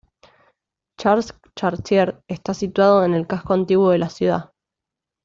[0.97, 4.51] Charles Chartier; y está situado en el casco antiguo de la ciudad.